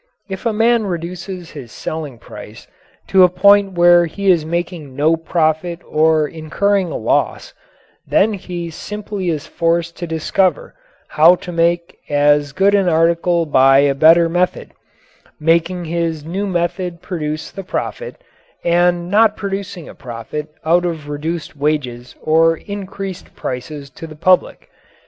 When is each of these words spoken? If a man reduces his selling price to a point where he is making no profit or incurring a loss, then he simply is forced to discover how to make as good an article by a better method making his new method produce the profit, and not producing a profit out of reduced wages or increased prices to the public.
If 0.27 0.47
a 0.47 0.51
man 0.51 0.87
reduces 0.87 1.51
his 1.51 1.71
selling 1.71 2.17
price 2.17 2.65
to 3.09 3.21
a 3.23 3.29
point 3.29 3.73
where 3.73 4.07
he 4.07 4.31
is 4.31 4.43
making 4.47 4.95
no 4.95 5.15
profit 5.15 5.79
or 5.87 6.27
incurring 6.27 6.87
a 6.87 6.97
loss, 6.97 7.53
then 8.07 8.33
he 8.33 8.71
simply 8.71 9.29
is 9.29 9.45
forced 9.45 9.95
to 9.97 10.07
discover 10.07 10.73
how 11.09 11.35
to 11.35 11.51
make 11.51 11.99
as 12.09 12.51
good 12.51 12.73
an 12.73 12.89
article 12.89 13.45
by 13.45 13.77
a 13.81 13.93
better 13.93 14.27
method 14.27 14.71
making 15.39 15.85
his 15.85 16.25
new 16.25 16.47
method 16.47 17.03
produce 17.03 17.51
the 17.51 17.63
profit, 17.63 18.15
and 18.63 19.07
not 19.11 19.37
producing 19.37 19.87
a 19.87 19.93
profit 19.93 20.47
out 20.65 20.83
of 20.83 21.09
reduced 21.09 21.55
wages 21.55 22.15
or 22.23 22.57
increased 22.57 23.35
prices 23.35 23.87
to 23.91 24.07
the 24.07 24.15
public. 24.15 24.67